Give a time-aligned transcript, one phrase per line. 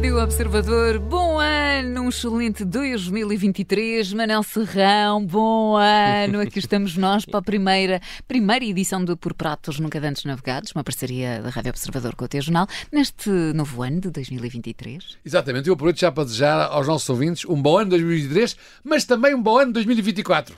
[0.00, 4.14] Rádio Observador, bom ano, um excelente 2023.
[4.14, 6.40] Manel Serrão, bom ano.
[6.40, 10.82] Aqui estamos nós para a primeira, primeira edição do Por Pratos Nunca Antes Navegados, uma
[10.82, 15.18] parceria da Rádio Observador com o T Jornal, neste novo ano de 2023.
[15.22, 19.34] Exatamente, eu aproveito já para desejar aos nossos ouvintes um bom ano 2023, mas também
[19.34, 20.56] um bom ano 2024.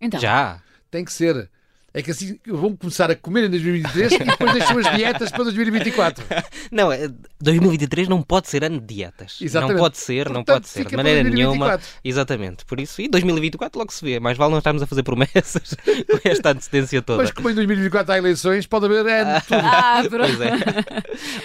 [0.00, 0.62] Então, Já.
[0.88, 1.50] Tem que ser.
[1.96, 5.44] É que assim vão começar a comer em 2023 e depois deixam as dietas para
[5.44, 6.24] 2024.
[6.72, 7.08] Não, é-
[7.40, 9.38] 2023 não pode ser ano de dietas.
[9.40, 9.74] Exatamente.
[9.76, 10.86] Não pode ser, não Portanto, pode ser.
[10.86, 11.68] De maneira 2024.
[11.68, 11.80] nenhuma.
[12.02, 12.64] Exatamente.
[12.64, 14.18] Por isso, e 2024 logo se vê.
[14.18, 17.22] Mais vale não estarmos a fazer promessas com esta antecedência toda.
[17.22, 19.60] Mas como em 2024 há eleições, pode haver é, tudo.
[19.62, 20.24] Ah, pronto.
[20.34, 20.54] Pois é.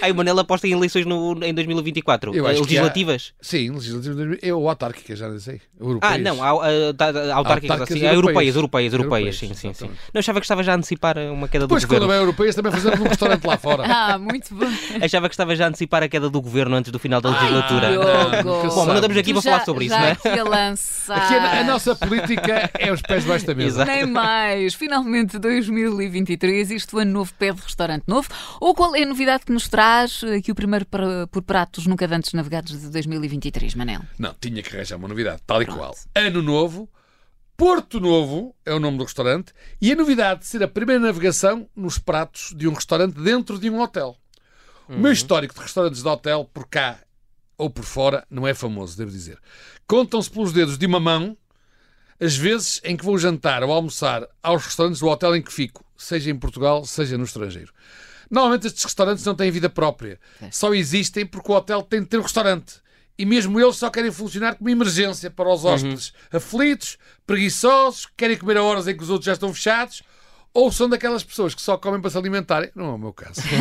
[0.01, 2.33] Aí o Manela aposta em eleições no, em 2024.
[2.33, 3.33] Eu acho Legislativas?
[3.41, 4.37] Sim, legislativas.
[4.41, 5.61] Eu, autárquicas, já não sei.
[5.79, 6.23] Ah, Europeias.
[6.23, 6.47] não, ah,
[6.97, 7.05] tá-
[7.35, 8.05] autárquicas, Autárquicas assim.
[8.07, 8.55] Ah, europeias, europeias.
[8.55, 9.69] europeias, europeias, sim, Europeias, sim, sim.
[9.69, 9.99] exatamente.
[10.13, 12.13] Não, achava que estava já a antecipar uma queda do Depois, quando governo.
[12.21, 13.83] é europeias, também fazemos num restaurante lá fora.
[13.89, 14.65] Ah, muito bom.
[15.03, 17.89] Achava que estava já a antecipar a queda do governo antes do final da legislatura.
[17.91, 20.11] Se Bom, mas não estamos aqui para Tu já- falar sobre isso, não é?
[20.11, 21.17] aqui a lançar.
[21.17, 23.83] Aqui a, a nossa política é os pés debaixo da mesa.
[23.83, 23.91] Exato.
[23.91, 24.73] Nem mais.
[24.73, 28.27] Finalmente 2023, isto ano novo pede restaurante novo.
[28.59, 32.05] Ou qual é a novidade que nos traz aqui o primeiro para- por pratos nunca
[32.13, 34.01] antes navegados de 2023, Manel?
[34.17, 35.77] Não, tinha que arranjar uma novidade, tal e Pronto.
[35.79, 35.95] qual.
[36.15, 36.89] Ano Novo,
[37.59, 41.69] Porto Novo é o nome do restaurante, e a novidade de ser a primeira navegação
[41.75, 44.15] nos pratos de um restaurante dentro de um hotel.
[44.87, 46.97] O meu histórico de restaurantes de hotel, por cá
[47.57, 49.37] ou por fora, não é famoso, devo dizer.
[49.85, 51.37] Contam-se pelos dedos de uma mão
[52.17, 55.83] as vezes em que vou jantar ou almoçar aos restaurantes do hotel em que fico,
[55.97, 57.73] seja em Portugal, seja no estrangeiro.
[58.31, 60.17] Normalmente estes restaurantes não têm vida própria.
[60.49, 62.75] Só existem porque o hotel tem de ter um restaurante.
[63.19, 68.37] E mesmo eles só querem funcionar como emergência para os hóspedes aflitos, preguiçosos, que querem
[68.37, 70.01] comer a horas em que os outros já estão fechados,
[70.53, 72.71] ou são daquelas pessoas que só comem para se alimentarem.
[72.73, 73.41] Não é o meu caso.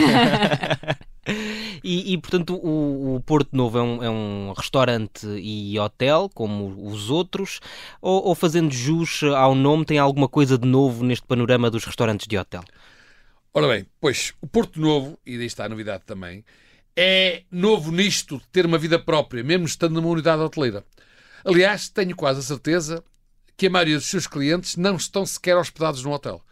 [1.85, 6.91] E, e, portanto, o, o Porto Novo é um, é um restaurante e hotel, como
[6.91, 7.61] os outros,
[8.01, 12.27] ou, ou fazendo jus ao nome, tem alguma coisa de novo neste panorama dos restaurantes
[12.27, 12.65] de hotel?
[13.53, 16.43] Ora bem, pois o Porto Novo, e daí está a novidade também,
[17.01, 20.85] é novo nisto de ter uma vida própria, mesmo estando numa unidade hoteleira.
[21.45, 23.05] Aliás, tenho quase a certeza
[23.57, 26.43] que a maioria dos seus clientes não estão sequer hospedados no hotel.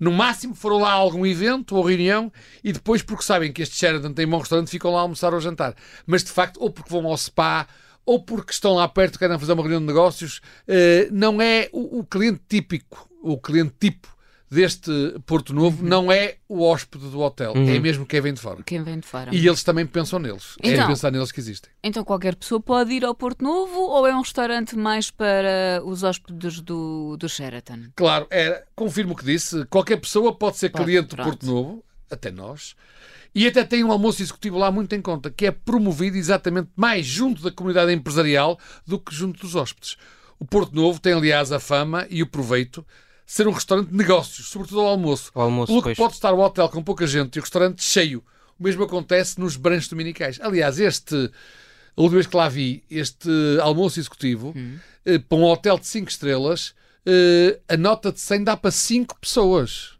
[0.00, 2.32] No máximo foram lá a algum evento ou reunião
[2.64, 5.40] e depois, porque sabem que este Sheraton tem bom restaurante, ficam lá a almoçar ou
[5.40, 5.74] jantar.
[6.06, 7.68] Mas de facto, ou porque vão ao spa,
[8.06, 12.02] ou porque estão lá perto querem fazer uma reunião de negócios, eh, não é o
[12.02, 14.08] cliente típico, o cliente tipo
[14.52, 14.90] deste
[15.24, 18.62] Porto Novo, não é o hóspede do hotel, é mesmo quem vem de fora.
[18.62, 19.34] Quem vem de fora?
[19.34, 20.56] E eles também pensam neles.
[20.62, 20.84] Então.
[20.84, 21.70] é pensar neles que existem.
[21.82, 26.02] Então qualquer pessoa pode ir ao Porto Novo ou é um restaurante mais para os
[26.02, 27.84] hóspedes do, do Sheraton?
[27.96, 29.64] Claro, é, confirmo o que disse.
[29.66, 31.28] Qualquer pessoa pode ser Pode, cliente do pronto.
[31.30, 32.74] Porto Novo, até nós.
[33.34, 37.06] E até tem um almoço executivo lá muito em conta, que é promovido exatamente mais
[37.06, 39.96] junto da comunidade empresarial do que junto dos hóspedes.
[40.38, 42.84] O Porto Novo tem, aliás, a fama e o proveito
[43.32, 45.32] ser um restaurante de negócios, sobretudo ao almoço.
[45.34, 45.96] O almoço, Pelo que pois.
[45.96, 48.22] pode estar o hotel com pouca gente e o restaurante cheio.
[48.60, 50.38] O mesmo acontece nos branchos dominicais.
[50.38, 51.14] Aliás, este,
[51.96, 53.30] a última vez que lá vi, este
[53.62, 54.54] almoço executivo,
[55.06, 56.74] eh, para um hotel de 5 estrelas,
[57.06, 59.92] eh, a nota de 100 dá para 5 pessoas.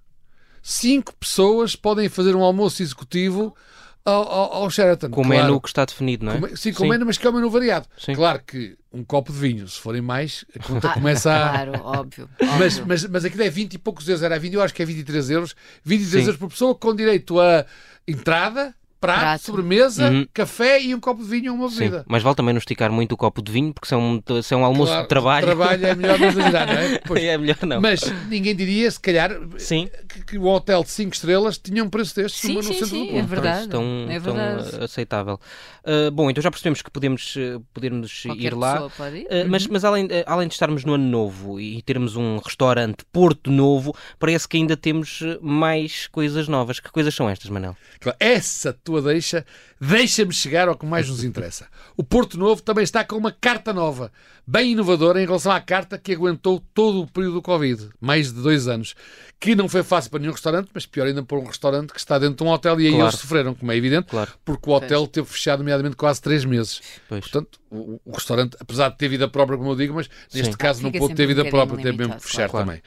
[0.62, 3.56] 5 pessoas podem fazer um almoço executivo
[4.04, 5.10] ao, ao, ao Sheraton.
[5.10, 5.44] Com o claro.
[5.46, 6.40] menu que está definido, não é?
[6.40, 7.86] Com- Sim, com menu, mas que é um menu variado.
[7.98, 8.14] Sim.
[8.14, 11.48] Claro que um copo de vinho, se forem mais, a conta Ah, começa a.
[11.50, 12.28] Claro, óbvio.
[12.58, 12.84] Mas, óbvio.
[12.88, 15.30] mas, mas aquilo é 20 e poucos euros, era 20, eu acho que é 23
[15.30, 15.54] euros.
[15.84, 16.26] 23 Sim.
[16.28, 17.64] euros por pessoa, com direito a
[18.06, 19.42] entrada, prato, Prato.
[19.44, 20.26] sobremesa, Uhum.
[20.32, 22.04] café e um copo de vinho ou uma Sim, bebida.
[22.08, 24.54] mas vale também não esticar muito o copo de vinho, porque se é um, se
[24.54, 25.46] é um almoço Claro, de trabalho.
[25.46, 26.98] Trabalho é melhor não exagerar, não é?
[27.04, 27.22] Pois.
[27.22, 27.80] é melhor não.
[27.80, 29.90] Mas ninguém diria, se calhar, Sim.
[30.08, 32.86] que, que o hotel de 5 estrelas tinha um preço destes Sim, no sim, centro
[32.88, 33.68] sim, do é verdade.
[33.68, 34.76] Tão, é tão, verdade.
[34.76, 35.40] uh, aceitável.
[35.84, 38.72] Uh, bom, então já percebemos que podemos, uh, podemos Qualquer ir lá.
[38.74, 39.24] pessoa pode ir.
[39.24, 43.04] Uh, mas, mas além, uh, além de estarmos no ano novo e termos um restaurante
[43.12, 46.78] Porto Novo, parece que ainda temos uh, mais coisas novas.
[46.78, 47.76] Que coisas são estas, Manel?
[48.00, 49.46] Claro, Essa tua deixa,
[49.80, 51.68] deixa-me chegar ao que mais nos interessa.
[51.96, 54.12] O Porto Novo também está com uma carta nova,
[54.46, 58.42] bem inovadora em relação à carta que aguentou todo o período do Covid, mais de
[58.42, 58.94] dois anos,
[59.40, 62.18] que não foi fácil para nenhum restaurante, mas pior ainda para um restaurante que está
[62.18, 63.06] dentro de um hotel e aí Claro.
[63.08, 64.32] eles sofreram, como é evidente, Claro.
[64.44, 66.80] porque o hotel teve fechado, nomeadamente, quase três meses.
[67.08, 67.20] Pois.
[67.22, 70.56] Portanto, o, o restaurante, apesar de ter vida própria, como eu digo, mas neste Sim.
[70.58, 72.66] caso não Fica pôde ter vida própria, teve mesmo que fechar claro.
[72.66, 72.82] também.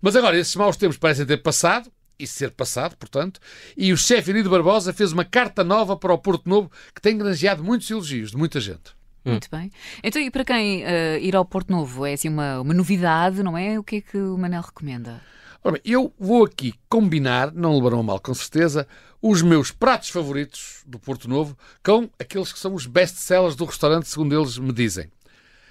[0.00, 3.40] Mas agora, esses maus tempos parecem ter passado, e ser passado, portanto,
[3.76, 7.16] e o chefe Enido Barbosa fez uma carta nova para o Porto Novo que tem
[7.16, 8.96] granjeado muitos elogios de muita gente.
[9.24, 9.70] Muito bem.
[10.02, 13.58] Então, e para quem eh, ir ao Porto Novo é assim uma, uma novidade, não
[13.58, 13.78] é?
[13.78, 15.20] O que é que o Manel recomenda?
[15.62, 18.86] Ora bem, eu vou aqui combinar, não levarão a mal com certeza,
[19.20, 24.08] os meus pratos favoritos do Porto Novo com aqueles que são os best-sellers do restaurante,
[24.08, 25.10] segundo eles me dizem.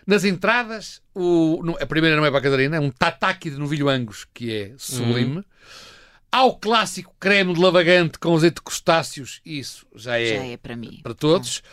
[0.06, 3.90] Nas entradas, o, a primeira não é para a Catarina, é um tataki de novilho
[3.90, 5.38] angus, que é sublime.
[5.38, 5.44] Uhum.
[6.32, 10.58] Há o clássico creme de lavagante com azeite de crustáceos, isso já é, já é
[10.58, 11.00] para mim.
[11.02, 11.64] Para todos.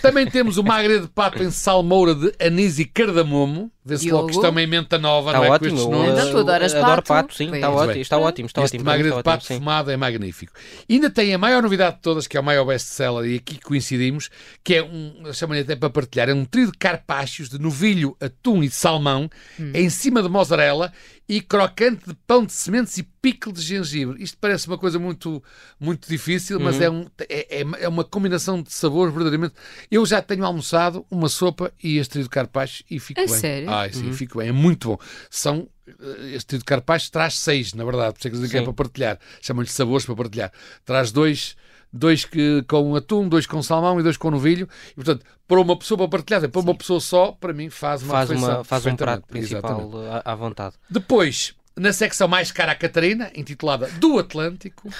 [0.00, 3.70] Também temos o magre de pato em salmoura de anis e cardamomo.
[3.82, 6.12] Vê-se logo que isto é uma emenda nova, está não é ótimo, com estes nomes.
[6.12, 6.84] Então, tu adoras pato.
[6.84, 8.46] Adoro pato, sim, está ótimo, está ótimo.
[8.46, 10.52] Está este ótimo, magre de pato ótimo, fumado é magnífico.
[10.86, 13.58] E ainda tem a maior novidade de todas, que é o maior best-seller, e aqui
[13.58, 14.28] coincidimos,
[14.62, 18.62] que é um, chamam-lhe até para partilhar, é um trio de carpachos de novilho, atum
[18.62, 19.72] e salmão, hum.
[19.74, 20.92] em cima de mozzarella
[21.30, 24.20] e crocante de pão de sementes e pico de gengibre.
[24.20, 25.40] Isto parece uma coisa muito,
[25.78, 26.82] muito difícil, mas uhum.
[26.82, 29.54] é, um, é, é, é, uma combinação de sabores verdadeiramente.
[29.88, 33.36] Eu já tenho almoçado uma sopa e este trio de carpachos e fico é bem.
[33.36, 33.70] Sério?
[33.70, 34.12] Ah, sim, uhum.
[34.12, 34.48] fico bem.
[34.48, 34.98] É muito bom.
[35.30, 38.62] São eh, este trio de carpachos traz seis, na verdade, por isso é que é
[38.62, 39.18] para partilhar.
[39.40, 40.52] Chamam-lhe sabores para partilhar.
[40.84, 41.56] Traz dois
[41.92, 44.68] dois que, com atum, dois com salmão e dois com novilho.
[44.92, 48.12] E, portanto, para uma pessoa para partilhar, para uma pessoa só, para mim faz uma
[48.12, 49.90] faz, uma, faz um prato principal
[50.24, 50.76] à vontade.
[50.88, 54.90] Depois, na secção mais cara à Catarina, intitulada Do Atlântico,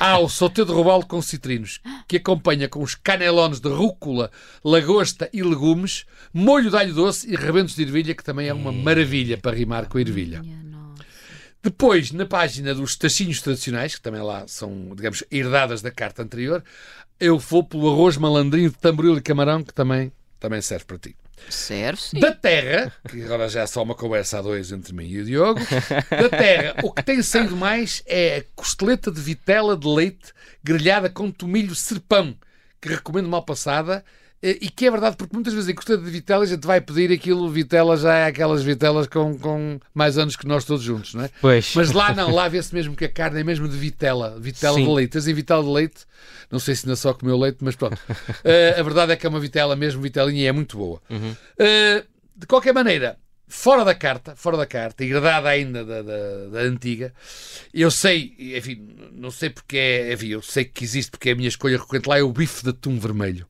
[0.00, 4.30] há o sauté de robalo com citrinos, que acompanha com os canelones de rúcula,
[4.64, 8.72] lagosta e legumes, molho de alho doce e rebentos de ervilha, que também é uma
[8.72, 10.42] maravilha para rimar com a ervilha.
[11.62, 16.64] Depois, na página dos tachinhos tradicionais, que também lá são, digamos, herdadas da carta anterior,
[17.20, 20.10] eu vou pelo arroz malandrinho de tamboril e camarão, que também,
[20.40, 21.14] também serve para ti.
[21.96, 22.20] Sim.
[22.20, 25.24] Da terra, que agora já é só uma conversa a dois entre mim e o
[25.24, 25.60] Diogo,
[26.10, 30.32] da terra, o que tem saído mais é a costeleta de vitela de leite
[30.62, 32.36] grelhada com tomilho serpão,
[32.80, 34.04] que recomendo mal passada
[34.40, 37.12] e que é verdade, porque muitas vezes em costeleta de vitela a gente vai pedir
[37.12, 41.24] aquilo, vitela já é aquelas vitelas com, com mais anos que nós todos juntos, não
[41.24, 41.30] é?
[41.40, 41.74] Pois.
[41.74, 44.84] Mas lá não, lá vê-se mesmo que a carne é mesmo de vitela, vitela Sim.
[44.84, 45.10] de leite.
[45.10, 46.06] Tens em vitela de leite,
[46.52, 47.94] não sei se ainda só comeu leite, mas pronto.
[47.96, 51.02] uh, a verdade é que é uma vitela mesmo, vitelinha, e é muito boa.
[51.10, 51.32] Uhum.
[51.32, 52.06] Uh,
[52.36, 53.18] de qualquer maneira,
[53.48, 57.12] fora da carta, fora da carta, herdada ainda da, da, da, antiga,
[57.74, 61.34] eu sei, enfim, não sei porque é, enfim, eu sei que existe porque é a
[61.34, 63.44] minha escolha recorrente lá, é o bife de atum vermelho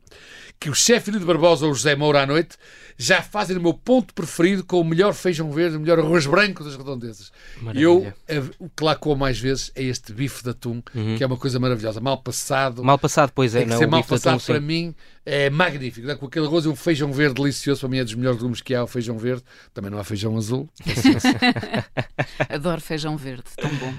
[0.61, 2.57] que o chefe de Barbosa ou o José Moura à noite
[2.97, 6.65] já fazem o meu ponto preferido com o melhor feijão verde, o melhor arroz branco
[6.65, 7.31] das redondezas.
[7.73, 8.13] E eu,
[8.59, 11.17] o que lá como mais vezes é este bife de atum, uhum.
[11.17, 12.01] que é uma coisa maravilhosa.
[12.01, 12.83] Mal passado.
[12.83, 13.61] Mal passado, pois é.
[13.61, 14.67] Tem que não, ser mal passado atum, para sim.
[14.67, 14.95] mim
[15.25, 16.17] é magnífico.
[16.17, 18.75] Com aquele arroz e um feijão verde delicioso, para mim é dos melhores legumes que
[18.75, 19.45] há, o feijão verde.
[19.73, 20.69] Também não há feijão azul.
[22.49, 23.95] Adoro feijão verde, tão bom.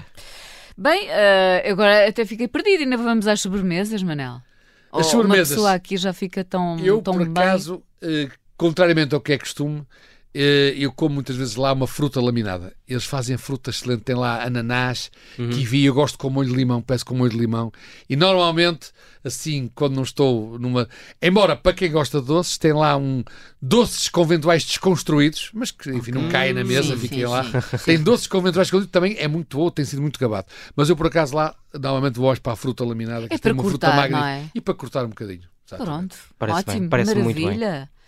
[0.76, 2.82] Bem, uh, agora até fiquei perdido.
[2.82, 4.42] Ainda vamos às sobremesas, Manel.
[4.92, 5.50] As oh, sobremesas.
[5.50, 9.38] Uma pessoa aqui já fica tão, eu, tão por acaso, eh, contrariamente ao que é
[9.38, 9.86] costume,
[10.32, 12.72] eu como muitas vezes lá uma fruta laminada.
[12.86, 15.50] Eles fazem fruta excelente, tem lá ananás, uhum.
[15.50, 17.72] kiwi, eu gosto com molho de limão, peço com molho de limão.
[18.08, 18.90] E normalmente,
[19.24, 20.88] assim, quando não estou numa.
[21.20, 23.24] Embora, para quem gosta de doces, tem lá um
[23.60, 27.44] doces conventuais desconstruídos, mas que, enfim, não caem na mesa, sim, fiquem sim, lá.
[27.44, 27.78] Sim.
[27.84, 30.46] Tem doces conventuais desconstruídos, também é muito bom, tem sido muito gabado.
[30.76, 33.62] Mas eu, por acaso, lá, normalmente vou para a fruta laminada, que é tem uma
[33.62, 34.46] cortar, fruta magnífica.
[34.46, 34.50] É?
[34.54, 35.42] E para cortar um bocadinho.
[35.66, 35.90] Exatamente.
[35.90, 37.44] Pronto, parece ótimo, bem, parece maravilha.
[37.44, 37.99] Muito bem.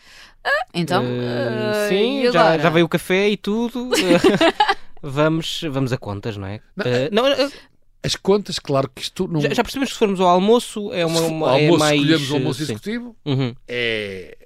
[0.45, 3.91] Ah, então, uh, sim, já, já, veio o café e tudo.
[5.03, 6.61] vamos, vamos a contas, não é?
[7.11, 7.51] Não, uh, não,
[8.03, 9.41] as contas, claro que isto não.
[9.41, 11.21] Já, já, percebemos que se formos ao almoço é uma.
[11.21, 12.01] uma almoço, é mais...
[12.01, 13.55] escolhemos o almoço executivo, uhum.
[13.69, 14.37] é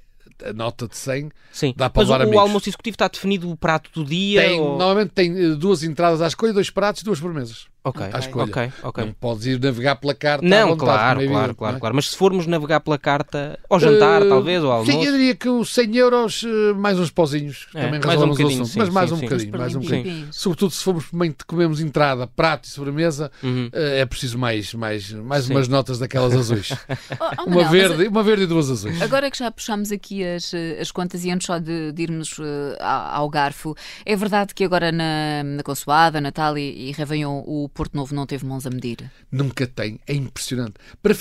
[0.45, 1.75] a nota de 100 Sim.
[1.76, 2.37] dá para Mas levar o, amigos.
[2.37, 4.43] o almoço executivo está definido o prato do dia?
[4.43, 4.76] Tem, ou...
[4.76, 7.67] Normalmente tem duas entradas à escolha, dois pratos e duas sobremesas.
[7.87, 8.45] Ok, à escolha.
[8.47, 9.05] ok, ok.
[9.05, 11.81] Não podes ir navegar pela carta Não, vontade, claro, é claro, evidente, claro, é?
[11.81, 11.95] claro.
[11.95, 14.90] Mas se formos navegar pela carta, ao jantar, uh, talvez, ou ao almoço...
[14.99, 18.28] Sim, eu diria que os 100 euros, eh, mais uns pozinhos, é, também mais um
[18.28, 19.25] bocadinho, assunto, sim, mas mais sim, um sim.
[19.26, 20.26] bocadinho, mais um bocadinho.
[20.26, 20.28] Sim.
[20.33, 21.05] Sobretudo se formos
[21.47, 23.69] comemos entrada, prato e sobremesa, Uhum.
[23.73, 25.52] eh, é preciso mais, mais, mais Sim.
[25.55, 26.71] umas notas daquelas azuis.
[26.73, 29.00] Oh, oh, uma, Manel, verde, mas uma verde e duas azuis.
[29.00, 32.76] Agora que já puxámos aqui as, as contas e antes só de, de irmos uh,
[32.81, 37.95] ao garfo, é verdade que agora na, na Consoada, Natal e, e Réveillon o Porto
[37.95, 39.11] Novo não teve mãos a medir?
[39.30, 40.75] Nunca tem, é impressionante.
[41.02, 41.12] Para,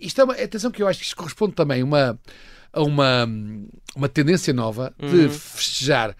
[0.00, 2.18] isto é uma atenção que eu acho que isto corresponde também a uma,
[2.72, 3.28] a uma,
[3.94, 5.30] uma tendência nova de Uhum.
[5.30, 6.16] festejar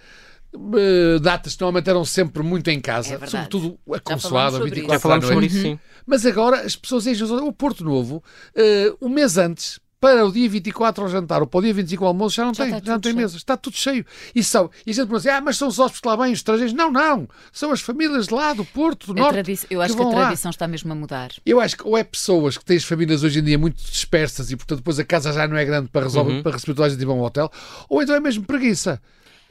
[0.54, 4.70] eh, datas que normalmente eram sempre muito em casa, É sobretudo a consoada, falámos sobre
[4.70, 5.52] 24 Já falámos à sobre noite.
[5.54, 5.78] isso, sim.
[6.06, 8.22] Mas agora as pessoas enchem o Porto Novo,
[8.54, 12.02] eh, um mês antes, para o dia 24 ao jantar ou para o dia 25
[12.04, 13.22] ao almoço, já não Já tem, está já não tudo tem cheio.
[13.22, 14.04] mesas, está tudo cheio.
[14.34, 16.40] E, são, e a gente pensa, assim, ah, mas são os hóspedes lá vêm, os
[16.40, 16.74] estrangeiros.
[16.74, 19.32] Não, não, são as famílias de lá, do Porto, do A Norte.
[19.34, 20.22] tradi- eu acho que que, a vão lá.
[20.26, 21.30] tradição está mesmo a mudar.
[21.46, 24.50] Eu acho que ou é pessoas que têm as famílias hoje em dia muito dispersas
[24.50, 26.42] e, portanto, depois a casa já não é grande para, resolver, Uhum.
[26.42, 27.48] para receber toda a gente e vão ao hotel,
[27.88, 29.00] ou então é mesmo preguiça.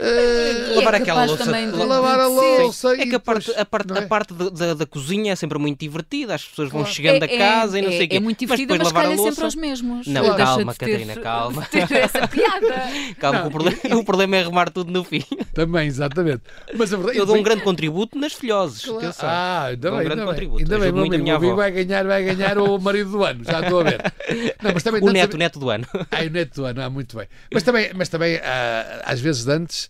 [0.03, 3.47] E Lavar é aquela louça- também de- la- lavar a louça É que a parte,
[3.47, 3.99] depois, a parte, é?
[3.99, 6.95] a parte da, da- da cozinha é sempre muito divertida, as pessoas vão Claro.
[6.95, 8.15] chegando a É- casa e não é- sei o quê.
[8.15, 9.31] É muito divertida, mas mas, depois lavar a calha louça...
[9.31, 10.07] sempre aos mesmos.
[10.07, 11.65] Não, Deixa calma, Catarina, calma.
[11.69, 12.67] ter essa piada.
[13.19, 15.23] Calma, Não, o, problema, o problema é arrumar tudo no fim.
[15.53, 16.41] Também, exatamente.
[16.73, 18.85] Mas a verdade, Eu dou um grande contributo nas filhoses.
[18.85, 19.13] Claro.
[19.21, 20.29] Ah, ainda Dou um bem, grande bem.
[20.29, 20.59] contributo.
[20.63, 21.55] Ainda bem, muito minha avó.
[21.55, 24.01] vai ganhar, vai ganhar o marido do ano, já estou a ver.
[24.63, 25.85] Não, mas também O neto, o neto do ano.
[26.11, 27.27] Ah, o neto do ano, ah, muito bem.
[27.53, 29.89] Mas também, mas também ah, às vezes antes,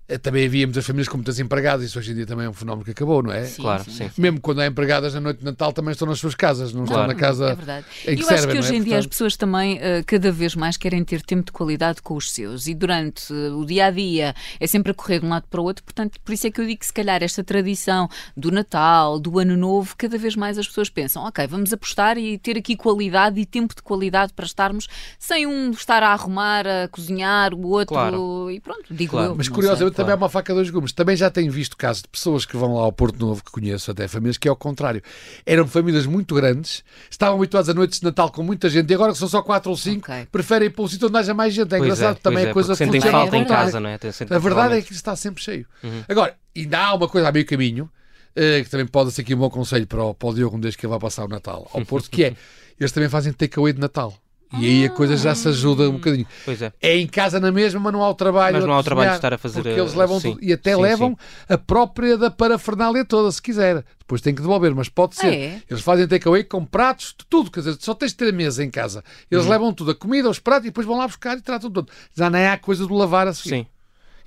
[0.19, 2.83] também havia muitas famílias com muitas empregadas, isso hoje em dia também é um fenómeno
[2.85, 3.45] que acabou, não é?
[3.45, 3.91] Sim, Claro, sim.
[3.91, 4.09] sim.
[4.17, 7.01] Mesmo quando há empregadas na noite de Natal também estão nas suas casas, não Claro.
[7.03, 7.85] estão na casa É verdade.
[8.07, 8.79] em que Eu acho servem, que hoje não é?
[8.79, 12.01] em dia as Portanto, pessoas também eh, cada vez mais querem ter tempo de qualidade
[12.01, 15.25] com os seus e durante eh, o dia a dia é sempre a correr de
[15.25, 17.21] um lado para o outro, portanto, por isso é que eu digo que se calhar
[17.23, 21.71] esta tradição do Natal, do Ano Novo, cada vez mais as pessoas pensam, ok, vamos
[21.73, 24.87] apostar e ter aqui qualidade e tempo de qualidade para estarmos
[25.19, 28.49] sem um estar a arrumar, a cozinhar, o outro Claro.
[28.51, 29.31] e pronto, digo Claro.
[29.31, 29.35] eu.
[29.35, 30.00] Mas curiosamente.
[30.01, 30.91] Também é uma faca de dois gumes.
[30.91, 33.89] Também já tenho visto casos de pessoas que vão lá ao Porto Novo, que conheço
[33.91, 35.01] até famílias, que é ao contrário.
[35.45, 39.11] Eram famílias muito grandes, estavam habituadas a noites de Natal com muita gente e agora
[39.13, 40.27] que são só quatro ou cinco, Ok.
[40.31, 41.73] preferem ir para um sítio onde haja mais gente.
[41.73, 43.63] É Pois engraçado, é, também é, coisa sentem funciona É falta em verdade.
[43.65, 43.99] casa, não é?
[44.35, 45.65] A verdade é que está sempre cheio.
[45.83, 46.03] Uhum.
[46.07, 47.89] Agora, ainda há uma coisa a meio caminho,
[48.35, 50.59] eh, que também pode ser aqui um bom conselho para o, para o Diogo, um
[50.59, 52.33] desde que ele vai passar o Natal ao Porto, que é,
[52.79, 54.13] eles também fazem takeaway de Natal.
[54.53, 56.27] E aí a coisa já se ajuda um bocadinho.
[56.43, 56.73] Pois é.
[56.81, 58.57] É em casa na mesma, mas não há o trabalho.
[58.57, 60.31] Mas não há o trabalho de estar a fazer, Porque eles eh, levam sim.
[60.33, 60.43] tudo.
[60.43, 61.17] E até Sim, levam
[61.47, 63.83] a própria da parafernália toda, se quiser.
[63.99, 65.33] Depois tem que devolver, mas pode ser.
[65.33, 65.61] é?
[65.69, 67.49] Eles fazem takeaway com pratos de tudo.
[67.49, 69.03] Quer dizer, só tens de ter a mesa em casa.
[69.31, 69.51] Eles Uhum.
[69.51, 71.89] levam tudo, a comida, os pratos, e depois vão lá buscar e tratam tudo.
[72.13, 73.49] Já nem há coisa do lavar a seguir.
[73.49, 73.67] Sim.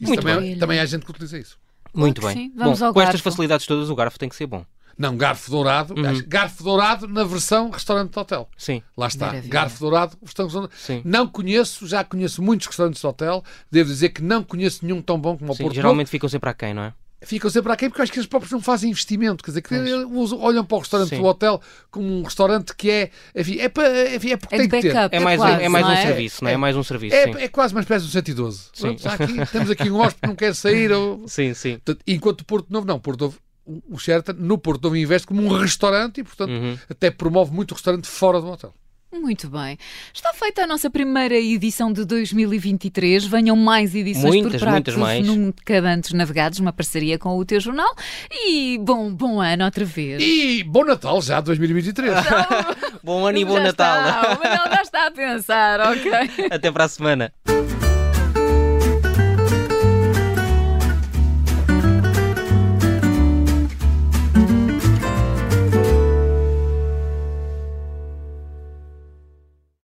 [0.00, 0.58] Isso Muito também, bem.
[0.58, 1.58] também há gente que utiliza isso.
[1.94, 2.32] Muito bem.
[2.34, 2.52] sim.
[2.56, 3.30] Vamos Bom, ao com estas garfo.
[3.30, 4.64] facilidades todas, o garfo tem que ser bom.
[4.98, 5.94] Não, garfo dourado.
[5.94, 6.22] Uhum.
[6.26, 8.48] Garfo dourado na versão restaurante de hotel.
[8.56, 9.26] Sim, Lá está.
[9.26, 9.50] Maravilha.
[9.52, 10.16] Garfo dourado.
[10.22, 11.02] versão restaurante- sim.
[11.04, 13.42] Não conheço, já conheço muitos restaurantes de hotel.
[13.70, 16.50] Devo dizer que não conheço nenhum tão bom como o Sim, Porto geralmente ficam sempre
[16.50, 16.92] aquém, não é?
[17.26, 19.42] Ficam sempre aqui porque eu acho que eles próprios não fazem investimento.
[19.42, 21.16] Quer dizer, que eles olham para o restaurante Sim.
[21.22, 21.58] do hotel
[21.90, 23.10] como um restaurante que é.
[23.34, 24.92] Enfim, é, para, enfim, é porque É tem que ter.
[24.92, 25.16] backup.
[25.16, 26.02] É mais, quase, é mais um é?
[26.02, 26.52] serviço, não é?
[26.52, 27.38] É mais um serviço, É, sim.
[27.38, 28.64] é quase uma espécie de 112.
[28.74, 28.94] Sim.
[28.96, 30.92] Pronto, aqui, temos aqui um hóspede que não quer sair.
[30.92, 31.26] Ou...
[31.26, 31.78] Sim, sim.
[31.82, 33.00] Portanto, Enquanto o Porto Novo, não.
[33.00, 36.78] Porto Novo, o Sheraton, no Porto Novo investe como um restaurante e, portanto, Uhum.
[36.90, 38.74] até promove muito o restaurante fora do hotel.
[39.12, 39.78] Muito bem.
[40.12, 43.24] Está feita a nossa primeira edição de 2023.
[43.24, 45.24] Venham mais edições Muitas, por pratos muitas mais.
[45.24, 47.94] nunca antes navegados, uma parceria com o teu jornal.
[48.32, 50.20] E bom, bom ano outra vez.
[50.20, 52.12] E bom Natal já 2023.
[53.04, 54.00] Bom ano e bom Já Natal.
[54.06, 56.10] Está, o Manuel já está a pensar, ok.
[56.50, 57.32] Até para a semana.